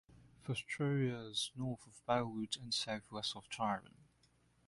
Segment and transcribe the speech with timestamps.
[0.43, 4.07] Fostoria is north of Bellwood and southwest of Tyrone.